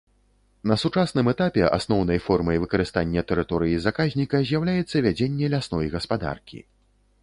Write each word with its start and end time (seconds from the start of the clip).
На 0.69 0.75
сучасным 0.83 1.27
этапе 1.33 1.65
асноўнай 1.77 2.23
формай 2.29 2.57
выкарыстання 2.65 3.25
тэрыторыі 3.33 3.79
заказніка 3.87 4.37
з'яўляецца 4.53 4.97
вядзенне 5.09 5.45
лясной 5.57 5.87
гаспадаркі. 5.99 6.59